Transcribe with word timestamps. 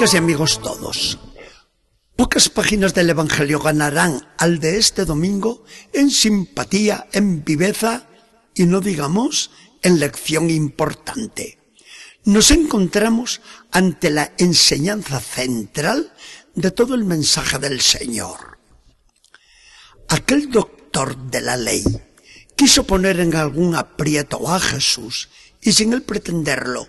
Amigas 0.00 0.14
y 0.14 0.16
amigos 0.16 0.62
todos, 0.62 1.18
pocas 2.16 2.48
páginas 2.48 2.94
del 2.94 3.10
Evangelio 3.10 3.58
ganarán 3.60 4.26
al 4.38 4.58
de 4.58 4.78
este 4.78 5.04
domingo 5.04 5.62
en 5.92 6.10
simpatía, 6.10 7.06
en 7.12 7.44
viveza 7.44 8.06
y 8.54 8.64
no 8.64 8.80
digamos 8.80 9.50
en 9.82 10.00
lección 10.00 10.48
importante. 10.48 11.58
Nos 12.24 12.50
encontramos 12.50 13.42
ante 13.72 14.08
la 14.08 14.32
enseñanza 14.38 15.20
central 15.20 16.14
de 16.54 16.70
todo 16.70 16.94
el 16.94 17.04
mensaje 17.04 17.58
del 17.58 17.82
Señor. 17.82 18.58
Aquel 20.08 20.50
doctor 20.50 21.14
de 21.14 21.42
la 21.42 21.58
ley 21.58 21.84
quiso 22.56 22.84
poner 22.84 23.20
en 23.20 23.36
algún 23.36 23.74
aprieto 23.74 24.48
a 24.48 24.60
Jesús 24.60 25.28
y 25.60 25.72
sin 25.72 25.92
él 25.92 26.00
pretenderlo, 26.00 26.88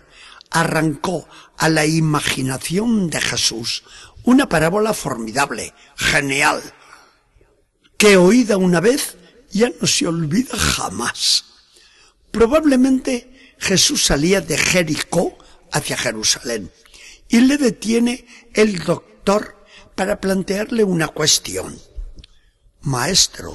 arrancó 0.52 1.28
a 1.58 1.70
la 1.70 1.86
imaginación 1.86 3.10
de 3.10 3.22
Jesús 3.22 3.84
una 4.23 4.48
parábola 4.50 4.94
formidable, 4.94 5.74
genial, 5.96 6.62
que 7.98 8.18
oída 8.18 8.58
una 8.58 8.80
vez 8.80 9.18
ya 9.50 9.72
no 9.80 9.88
se 9.88 10.08
olvida 10.08 10.58
jamás. 10.58 11.46
Probablemente 12.32 13.55
Jesús 13.58 14.05
salía 14.05 14.41
de 14.41 14.58
Jericó 14.58 15.38
hacia 15.72 15.98
Jerusalén 15.98 16.72
y 17.27 17.41
le 17.41 17.58
detiene 17.58 18.26
el 18.54 18.80
doctor 18.80 19.63
para 19.96 20.20
plantearle 20.20 20.84
una 20.84 21.07
cuestión. 21.07 21.79
Maestro, 22.82 23.52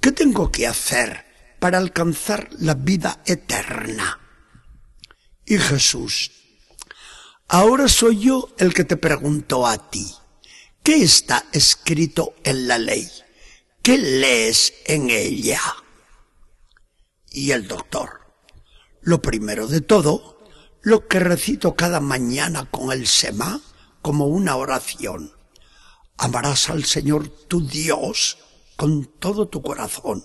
¿qué 0.00 0.12
tengo 0.12 0.50
que 0.50 0.66
hacer 0.66 1.24
para 1.58 1.78
alcanzar 1.78 2.48
la 2.58 2.74
vida 2.74 3.22
eterna? 3.24 4.25
Y 5.48 5.58
Jesús, 5.58 6.32
ahora 7.46 7.86
soy 7.86 8.18
yo 8.18 8.48
el 8.58 8.74
que 8.74 8.82
te 8.82 8.96
pregunto 8.96 9.64
a 9.64 9.90
ti, 9.90 10.12
¿qué 10.82 11.04
está 11.04 11.46
escrito 11.52 12.34
en 12.42 12.66
la 12.66 12.78
ley? 12.78 13.08
¿Qué 13.80 13.96
lees 13.96 14.74
en 14.86 15.08
ella? 15.08 15.60
Y 17.30 17.52
el 17.52 17.68
doctor, 17.68 18.22
lo 19.02 19.22
primero 19.22 19.68
de 19.68 19.80
todo, 19.80 20.44
lo 20.82 21.06
que 21.06 21.20
recito 21.20 21.76
cada 21.76 22.00
mañana 22.00 22.68
con 22.68 22.90
el 22.90 23.06
Sema 23.06 23.60
como 24.02 24.26
una 24.26 24.56
oración. 24.56 25.32
Amarás 26.16 26.70
al 26.70 26.84
Señor 26.84 27.28
tu 27.28 27.64
Dios 27.64 28.38
con 28.74 29.04
todo 29.20 29.46
tu 29.46 29.62
corazón, 29.62 30.24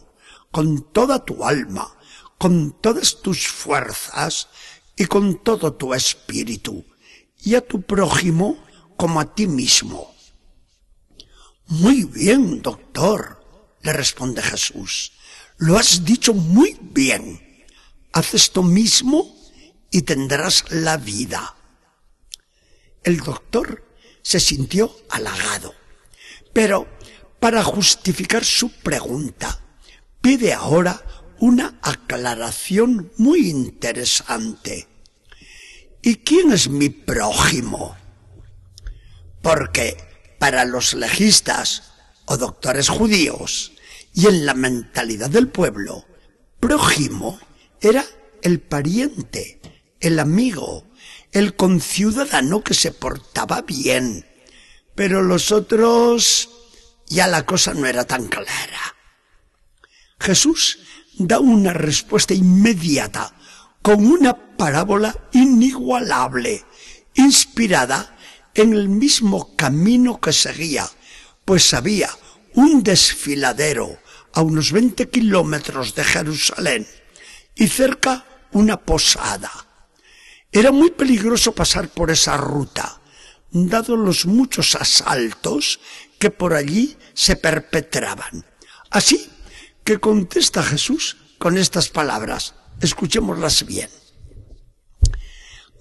con 0.50 0.92
toda 0.92 1.24
tu 1.26 1.46
alma, 1.46 1.96
con 2.40 2.72
todas 2.82 3.22
tus 3.22 3.48
fuerzas 3.48 4.48
y 5.02 5.08
con 5.08 5.44
todo 5.44 5.74
tu 5.74 5.96
espíritu, 5.96 6.86
y 7.42 7.56
a 7.56 7.62
tu 7.62 7.82
prójimo 7.82 8.64
como 8.96 9.20
a 9.20 9.34
ti 9.34 9.48
mismo. 9.48 10.14
Muy 11.66 12.04
bien, 12.04 12.62
doctor, 12.62 13.44
le 13.82 13.94
responde 13.94 14.44
Jesús. 14.44 15.14
Lo 15.58 15.76
has 15.76 16.06
dicho 16.06 16.36
muy 16.36 16.78
bien. 16.80 17.66
Haz 18.14 18.36
esto 18.36 18.62
mismo 18.62 19.36
y 19.90 20.04
tendrás 20.04 20.66
la 20.70 20.98
vida. 20.98 21.56
El 23.04 23.22
doctor 23.22 23.84
se 24.22 24.40
sintió 24.40 24.96
halagado, 25.10 25.74
pero 26.54 26.88
para 27.40 27.64
justificar 27.64 28.46
su 28.46 28.70
pregunta, 28.70 29.66
pide 30.22 30.54
ahora 30.54 31.04
una 31.40 31.80
aclaración 31.82 33.12
muy 33.18 33.50
interesante. 33.50 34.91
¿Y 36.02 36.18
quién 36.18 36.52
es 36.52 36.70
mi 36.70 36.90
prójimo? 36.90 37.96
Porque 39.42 39.98
para 40.40 40.66
los 40.66 40.94
legistas 40.94 41.92
o 42.26 42.38
doctores 42.38 42.90
judíos 42.90 43.74
y 44.14 44.28
en 44.28 44.46
la 44.46 44.54
mentalidad 44.54 45.30
del 45.30 45.48
pueblo, 45.48 46.06
prójimo 46.60 47.40
era 47.80 48.06
el 48.42 48.60
pariente, 48.60 49.62
el 50.00 50.20
amigo, 50.20 50.88
el 51.32 51.56
conciudadano 51.56 52.64
que 52.64 52.74
se 52.74 52.92
portaba 52.92 53.62
bien. 53.62 54.26
Pero 54.96 55.22
los 55.22 55.52
otros 55.52 56.50
ya 57.08 57.28
la 57.28 57.46
cosa 57.46 57.74
no 57.74 57.86
era 57.86 58.06
tan 58.06 58.28
clara. 58.28 58.96
Jesús 60.20 60.80
da 61.18 61.40
una 61.40 61.74
respuesta 61.74 62.34
inmediata 62.34 63.36
con 63.82 64.06
una 64.06 64.51
parábola 64.62 65.18
inigualable, 65.32 66.64
inspirada 67.16 68.16
en 68.54 68.74
el 68.74 68.90
mismo 68.90 69.56
camino 69.56 70.22
que 70.22 70.32
seguía, 70.32 70.88
pues 71.46 71.74
había 71.74 72.12
un 72.54 72.84
desfiladero 72.84 73.98
a 74.34 74.44
unos 74.44 74.72
20 74.72 75.10
kilómetros 75.10 75.96
de 75.96 76.04
Jerusalén 76.04 76.88
y 77.56 77.70
cerca 77.70 78.24
una 78.52 78.78
posada. 78.80 79.50
Era 80.52 80.72
muy 80.72 80.92
peligroso 80.92 81.54
pasar 81.54 81.90
por 81.90 82.12
esa 82.12 82.38
ruta, 82.38 83.02
dado 83.50 83.98
los 83.98 84.28
muchos 84.28 84.76
asaltos 84.76 85.80
que 86.20 86.30
por 86.30 86.54
allí 86.54 86.96
se 87.16 87.36
perpetraban. 87.36 88.46
Así 88.92 89.28
que 89.84 90.00
contesta 90.00 90.62
Jesús 90.62 91.18
con 91.40 91.58
estas 91.58 91.90
palabras. 91.90 92.54
Escuchémoslas 92.80 93.66
bien. 93.66 93.90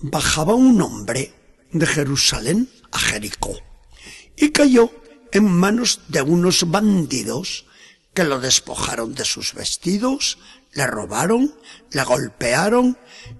Bajaba 0.02 0.54
un 0.54 0.80
hombre 0.80 1.34
de 1.72 1.86
Jerusalén 1.86 2.70
a 2.90 2.98
Jericó 2.98 3.58
y 4.36 4.50
cayó 4.50 4.90
en 5.32 5.44
manos 5.44 6.00
de 6.08 6.22
unos 6.22 6.70
bandidos 6.70 7.66
que 8.14 8.24
lo 8.24 8.40
despojaron 8.40 9.14
de 9.14 9.24
sus 9.24 9.54
vestidos, 9.54 10.38
le 10.72 10.86
robaron, 10.86 11.54
le 11.92 12.02
golpearon 12.04 12.96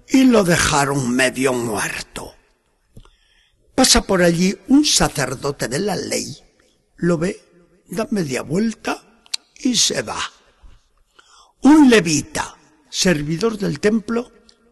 y 0.09 0.25
lo 0.25 0.45
dejaron 0.45 1.11
medio 1.11 1.53
muerto. 1.53 2.35
Pasa 3.75 4.03
por 4.03 4.23
allí 4.23 4.57
un 4.69 4.85
sacerdote 4.85 5.67
de 5.67 5.79
la 5.79 5.97
ley, 5.97 6.37
lo 6.97 7.17
ve, 7.17 7.41
da 7.89 8.07
media 8.11 8.43
vuelta 8.43 9.25
y 9.57 9.77
se 9.77 10.03
va. 10.03 10.21
Un 11.63 11.89
levita, 11.89 12.57
servidor 12.91 13.57
del 13.57 13.81
templo, 13.81 14.31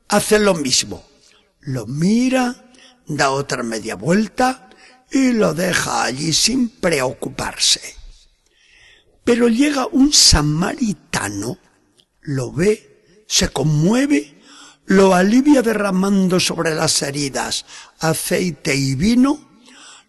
hace 0.09 0.39
lo 0.39 0.55
mismo. 0.55 1.05
Lo 1.61 1.87
mira, 1.87 2.71
da 3.07 3.31
otra 3.31 3.63
media 3.63 3.95
vuelta 3.95 4.71
y 5.11 5.33
lo 5.33 5.55
deja 5.55 6.05
allí 6.05 6.33
sin 6.33 6.69
preocuparse. 6.69 7.81
Pero 9.25 9.49
llega 9.49 9.87
un 9.87 10.13
samaritano, 10.13 11.59
lo 12.23 12.53
ve, 12.53 13.25
se 13.27 13.49
conmueve, 13.51 14.41
lo 14.87 15.15
alivia 15.15 15.63
derramando 15.63 16.41
sobre 16.41 16.75
las 16.75 17.03
heridas 17.03 17.67
aceite 17.99 18.75
y 18.75 18.95
vino, 18.95 19.61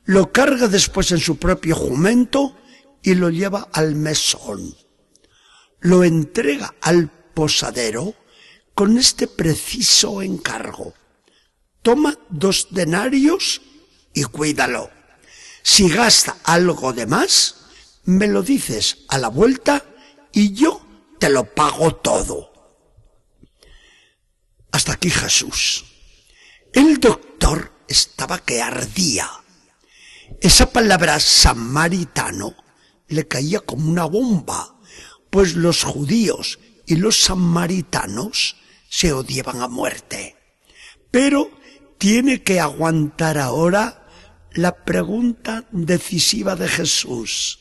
lo 0.06 0.32
carga 0.32 0.68
después 0.68 1.12
en 1.12 1.20
su 1.20 1.38
propio 1.38 1.76
jumento 1.76 2.58
y 3.02 3.16
lo 3.16 3.30
lleva 3.30 3.68
al 3.74 3.96
mesón 3.96 4.76
lo 5.82 6.04
entrega 6.04 6.74
al 6.82 7.10
posadero 7.34 8.14
con 8.74 8.98
este 8.98 9.28
preciso 9.28 10.22
encargo. 10.22 10.94
Toma 11.82 12.18
dos 12.30 12.68
denarios 12.72 13.62
y 14.14 14.24
cuídalo. 14.24 14.90
Si 15.64 15.90
gasta 15.90 16.38
algo 16.44 16.94
de 16.94 17.06
más, 17.06 17.56
me 18.04 18.28
lo 18.28 18.42
dices 18.42 19.06
a 19.08 19.18
la 19.18 19.28
vuelta 19.28 19.86
y 20.32 20.54
yo 20.54 20.82
te 21.20 21.30
lo 21.30 21.54
pago 21.54 21.96
todo. 21.96 22.52
Hasta 24.72 24.94
aquí 24.94 25.10
Jesús. 25.10 25.86
El 26.74 27.00
doctor 27.00 27.72
estaba 27.88 28.40
que 28.40 28.62
ardía. 28.62 29.30
Esa 30.42 30.72
palabra 30.72 31.20
samaritano 31.20 32.56
le 33.08 33.28
caía 33.28 33.60
como 33.62 33.90
una 33.90 34.06
bomba 34.06 34.80
pues 35.30 35.56
los 35.56 35.84
judíos 35.84 36.60
y 36.86 36.96
los 36.96 37.22
samaritanos 37.22 38.56
se 38.90 39.14
odiaban 39.14 39.62
a 39.62 39.68
muerte. 39.68 40.36
Pero 41.12 41.52
tiene 42.00 42.44
que 42.44 42.62
aguantar 42.62 43.38
ahora 43.38 44.08
la 44.54 44.84
pregunta 44.86 45.66
decisiva 45.72 46.56
de 46.56 46.68
Jesús. 46.70 47.60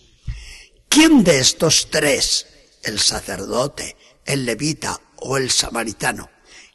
¿Quién 0.88 1.24
de 1.24 1.40
estos 1.40 1.90
tres, 1.90 2.46
el 2.84 3.00
sacerdote, 3.00 3.96
el 4.24 4.46
levita 4.46 5.00
o 5.16 5.36
el 5.36 5.50
samaritano, 5.50 6.30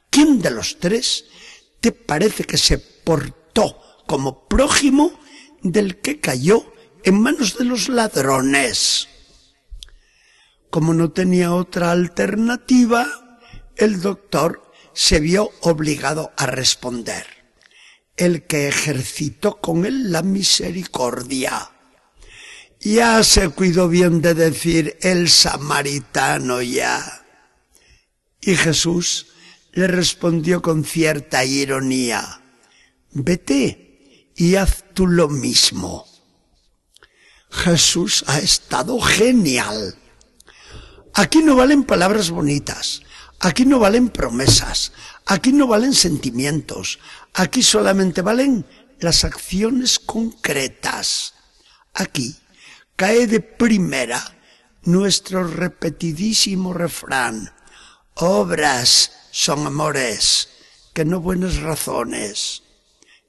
quién 0.10 0.42
de 0.42 0.52
los 0.52 0.78
tres 0.78 1.26
te 1.80 1.94
parece 1.94 2.44
que 2.44 2.58
se 2.58 2.78
portó 2.78 3.82
como 4.06 4.46
prójimo 4.48 5.18
del 5.62 6.02
que 6.02 6.20
cayó 6.20 6.74
en 7.06 7.22
manos 7.22 7.58
de 7.58 7.64
los 7.64 7.88
ladrones? 7.88 9.08
Como 10.70 10.94
no 10.94 11.12
tenía 11.12 11.54
otra 11.54 11.92
alternativa, 11.92 13.08
el 13.78 14.02
doctor 14.02 14.70
se 14.94 15.22
vio 15.22 15.50
obligado 15.62 16.34
a 16.36 16.46
responder. 16.46 17.43
El 18.18 18.44
que 18.44 18.68
ejercitó 18.68 19.60
con 19.60 19.86
él 19.86 20.12
la 20.12 20.22
misericordia. 20.22 21.72
Ya 22.80 23.24
se 23.24 23.50
cuidó 23.50 23.88
bien 23.88 24.22
de 24.22 24.34
decir 24.34 24.98
el 25.02 25.30
samaritano 25.30 26.62
ya. 26.62 27.26
Y 28.42 28.56
Jesús 28.56 29.28
le 29.72 29.88
respondió 29.88 30.62
con 30.62 30.84
cierta 30.84 31.46
ironía, 31.46 32.42
vete 33.12 34.32
y 34.36 34.56
haz 34.56 34.84
tú 34.94 35.08
lo 35.08 35.30
mismo. 35.30 36.06
Jesús 37.50 38.24
ha 38.28 38.40
estado 38.40 39.00
genial. 39.00 39.96
Aquí 41.14 41.42
no 41.44 41.56
valen 41.56 41.84
palabras 41.84 42.32
bonitas, 42.32 43.02
aquí 43.40 43.66
no 43.66 43.80
valen 43.80 44.10
promesas, 44.10 44.92
aquí 45.26 45.54
no 45.54 45.68
valen 45.68 45.94
sentimientos, 45.94 47.00
aquí 47.34 47.64
solamente 47.64 48.22
valen 48.22 48.66
las 49.00 49.24
acciones 49.24 50.00
concretas. 50.00 51.34
Aquí 51.94 52.36
cae 52.96 53.28
de 53.28 53.40
primera 53.40 54.24
nuestro 54.84 55.48
repetidísimo 55.48 56.74
refrán. 56.74 57.54
Obras 58.16 59.12
son 59.32 59.66
amores, 59.66 60.50
que 60.94 61.06
no 61.06 61.20
buenas 61.20 61.58
razones. 61.58 62.64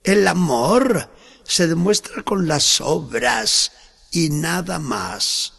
El 0.03 0.29
amor 0.29 1.11
se 1.45 1.67
demuestra 1.67 2.23
con 2.23 2.47
las 2.47 2.81
obras 2.81 3.73
y 4.11 4.29
nada 4.31 4.79
más. 4.79 5.55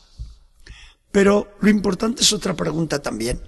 Pero 1.11 1.55
lo 1.61 1.69
importante 1.69 2.21
es 2.21 2.33
otra 2.33 2.55
pregunta 2.55 3.01
también. 3.01 3.41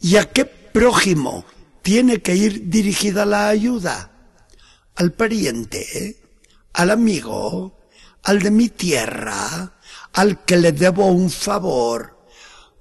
¿Y 0.00 0.16
a 0.16 0.30
qué 0.30 0.44
prójimo 0.44 1.44
tiene 1.82 2.20
que 2.20 2.34
ir 2.34 2.68
dirigida 2.68 3.24
la 3.24 3.48
ayuda? 3.48 4.09
¿Al 5.00 5.12
pariente? 5.12 6.18
¿Al 6.74 6.90
amigo? 6.90 7.88
¿Al 8.22 8.42
de 8.42 8.50
mi 8.50 8.68
tierra? 8.68 9.80
¿Al 10.12 10.44
que 10.44 10.58
le 10.58 10.72
debo 10.72 11.06
un 11.06 11.30
favor? 11.30 12.18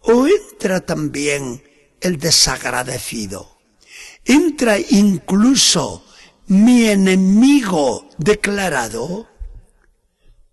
¿O 0.01 0.27
entra 0.27 0.81
también 0.81 1.63
el 2.01 2.17
desagradecido? 2.17 3.57
¿Entra 4.25 4.77
incluso 4.77 6.03
mi 6.47 6.87
enemigo 6.89 8.09
declarado? 8.17 9.29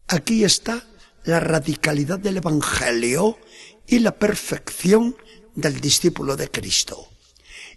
Aquí 0.07 0.45
está 0.45 0.87
la 1.25 1.41
radicalidad 1.41 2.21
del 2.21 2.37
Evangelio 2.37 3.41
y 3.89 3.99
la 3.99 4.17
perfección 4.17 5.17
del 5.57 5.81
discípulo 5.81 6.37
de 6.37 6.49
Cristo. 6.49 7.09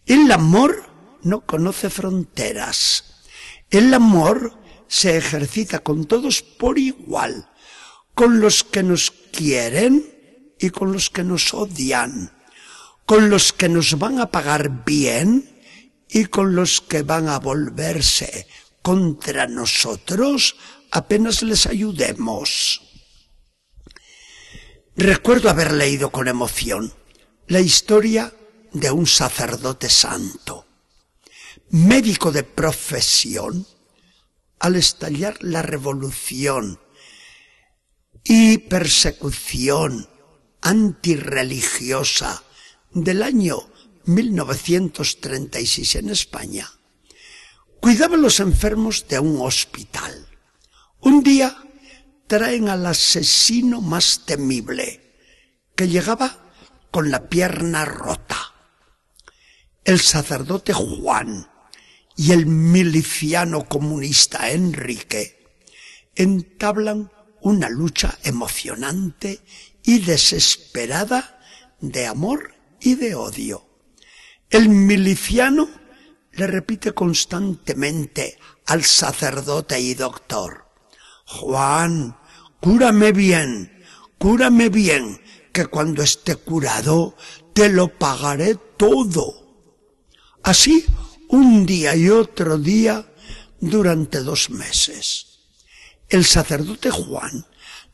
El 0.05 0.31
amor 0.31 0.83
no 1.23 1.43
conoce 1.43 1.89
fronteras. 1.89 3.18
El 3.69 3.93
amor 3.93 4.57
se 4.87 5.17
ejercita 5.17 5.79
con 5.79 6.05
todos 6.05 6.41
por 6.41 6.79
igual, 6.79 7.49
con 8.15 8.39
los 8.39 8.63
que 8.63 8.83
nos 8.83 9.11
quieren 9.31 10.53
y 10.59 10.71
con 10.71 10.91
los 10.91 11.09
que 11.09 11.23
nos 11.23 11.53
odian, 11.53 12.31
con 13.05 13.29
los 13.29 13.53
que 13.53 13.69
nos 13.69 13.97
van 13.99 14.19
a 14.19 14.31
pagar 14.31 14.83
bien 14.83 15.61
y 16.09 16.25
con 16.25 16.55
los 16.55 16.81
que 16.81 17.03
van 17.03 17.29
a 17.29 17.39
volverse 17.39 18.47
contra 18.81 19.47
nosotros 19.47 20.55
apenas 20.91 21.43
les 21.43 21.67
ayudemos. 21.67 22.81
Recuerdo 24.95 25.49
haber 25.49 25.73
leído 25.73 26.09
con 26.11 26.27
emoción 26.27 26.93
la 27.47 27.59
historia 27.59 28.33
de 28.73 28.91
un 28.91 29.07
sacerdote 29.07 29.89
santo, 29.89 30.58
médico 31.71 32.31
de 32.31 32.43
profesión, 32.43 33.67
al 34.59 34.75
estallar 34.75 35.37
la 35.41 35.61
revolución 35.61 36.79
y 38.23 38.57
persecución 38.57 40.09
antirreligiosa 40.61 42.43
del 42.91 43.23
año 43.23 43.57
1936 44.05 45.95
en 45.95 46.09
España, 46.09 46.69
cuidaba 47.79 48.15
a 48.15 48.19
los 48.19 48.39
enfermos 48.39 49.07
de 49.07 49.19
un 49.19 49.39
hospital. 49.41 50.27
Un 51.01 51.23
día 51.23 51.55
traen 52.27 52.67
al 52.67 52.85
asesino 52.85 53.79
más 53.79 54.25
temible, 54.25 55.15
que 55.75 55.87
llegaba 55.87 56.51
con 56.91 57.09
la 57.11 57.29
pierna 57.29 57.85
rota. 57.85 58.53
El 59.85 60.01
sacerdote 60.01 60.73
Juan 60.73 61.47
y 62.19 62.33
el 62.33 62.47
miliciano 62.47 63.63
comunista 63.63 64.51
Enrique 64.51 65.47
entablan 66.15 67.09
una 67.39 67.69
lucha 67.69 68.19
emocionante 68.23 69.39
y 69.85 69.99
desesperada 69.99 71.39
de 71.79 72.07
amor 72.07 72.55
y 72.81 72.95
de 72.95 73.15
odio. 73.15 73.65
El 74.49 74.67
miliciano 74.67 75.69
le 76.33 76.47
repite 76.47 76.91
constantemente 76.91 78.37
al 78.65 78.83
sacerdote 78.83 79.79
y 79.79 79.93
doctor, 79.93 80.65
Juan, 81.25 82.17
cúrame 82.59 83.13
bien, 83.13 83.81
cúrame 84.17 84.67
bien, 84.67 85.21
que 85.53 85.67
cuando 85.67 86.03
esté 86.03 86.35
curado 86.35 87.15
te 87.53 87.69
lo 87.69 87.97
pagaré 87.97 88.55
todo. 88.75 89.55
Así, 90.43 90.85
un 91.29 91.65
día 91.65 91.95
y 91.95 92.09
otro 92.09 92.57
día 92.57 93.05
durante 93.59 94.19
dos 94.19 94.49
meses. 94.49 95.27
El 96.09 96.25
sacerdote 96.25 96.89
Juan 96.89 97.45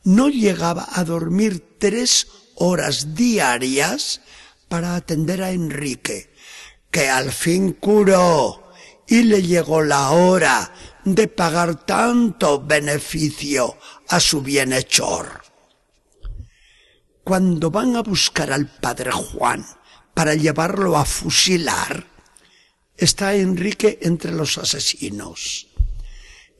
no 0.04 0.28
llegaba 0.28 0.88
a 0.92 1.04
dormir 1.04 1.76
tres 1.78 2.28
horas 2.54 3.14
diarias 3.14 4.22
para 4.68 4.96
atender 4.96 5.42
a 5.42 5.50
Enrique, 5.50 6.32
que 6.90 7.10
al 7.10 7.30
fin 7.30 7.72
curó 7.72 8.72
y 9.06 9.22
le 9.22 9.42
llegó 9.42 9.82
la 9.82 10.10
hora 10.10 10.72
de 11.04 11.28
pagar 11.28 11.84
tanto 11.84 12.64
beneficio 12.64 13.76
a 14.08 14.18
su 14.18 14.40
bienhechor. 14.40 15.42
Cuando 17.22 17.70
van 17.70 17.96
a 17.96 18.02
buscar 18.02 18.50
al 18.50 18.66
padre 18.66 19.10
Juan 19.12 19.66
para 20.14 20.34
llevarlo 20.34 20.96
a 20.96 21.04
fusilar, 21.04 22.15
está 22.96 23.34
Enrique 23.34 23.98
entre 24.02 24.32
los 24.32 24.58
asesinos. 24.58 25.68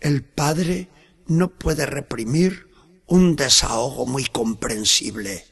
El 0.00 0.23
padre 0.25 0.88
no 1.26 1.50
puede 1.50 1.87
reprimir 1.87 2.69
un 3.07 3.37
desahogo 3.37 4.07
muy 4.07 4.25
comprensible. 4.25 5.45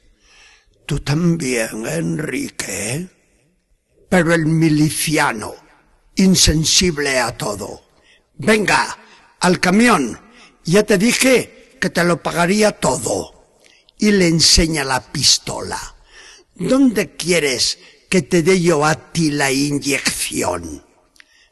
Tú 0.87 1.01
también, 1.01 1.87
Enrique. 1.87 3.09
Pero 4.09 4.35
el 4.35 4.47
miliciano, 4.47 5.55
insensible 6.17 7.19
a 7.19 7.37
todo, 7.37 7.85
Venga, 8.37 8.99
al 9.41 9.61
camión. 9.61 10.21
Ya 10.65 10.83
te 10.83 10.99
dije 10.99 11.77
que 11.81 11.91
te 11.91 12.05
lo 12.05 12.23
pagaría 12.23 12.73
todo. 12.73 13.33
Y 13.99 14.11
le 14.11 14.27
enseña 14.27 14.85
la 14.85 15.01
pistola. 15.13 15.79
¿Dónde 16.55 17.17
quieres 17.17 17.79
que 18.15 18.23
te 18.23 18.45
dé 18.45 18.61
yo 18.61 18.85
a 18.85 19.11
ti 19.11 19.33
la 19.33 19.51
inyección? 19.51 20.87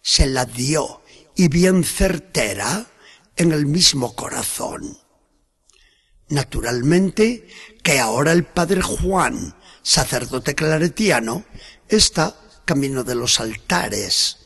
Se 0.01 0.27
la 0.27 0.45
dio, 0.45 1.03
y 1.35 1.49
bien 1.49 1.83
certera, 1.83 2.87
en 3.35 3.51
el 3.51 3.67
mismo 3.67 4.15
corazón. 4.15 4.97
Naturalmente 6.29 7.49
que 7.83 7.99
ahora 7.99 8.31
el 8.31 8.45
padre 8.45 8.81
Juan, 8.81 9.57
sacerdote 9.83 10.55
claretiano, 10.55 11.45
está 11.89 12.37
camino 12.65 13.03
de 13.03 13.17
los 13.17 13.41
altares. 13.41 14.37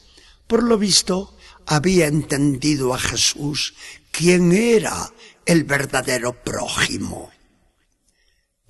Por 0.46 0.62
lo 0.62 0.78
visto, 0.78 1.36
había 1.66 2.06
entendido 2.06 2.94
a 2.94 2.98
Jesús 2.98 3.74
quién 4.10 4.52
era 4.52 5.12
el 5.44 5.64
verdadero 5.64 6.42
prójimo. 6.42 7.30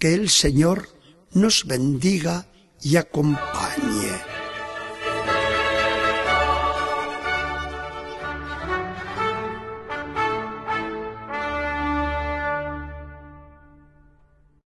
Que 0.00 0.14
el 0.14 0.30
Señor 0.30 0.88
nos 1.30 1.64
bendiga 1.64 2.48
y 2.82 2.96
acompañe. 2.96 4.35